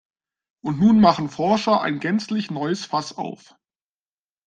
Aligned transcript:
Und 0.63 0.79
nun 0.79 0.99
machen 0.99 1.29
Forscher 1.29 1.81
ein 1.81 1.99
gänzlich 1.99 2.49
neues 2.49 2.85
Fass 2.87 3.15
auf. 3.15 3.55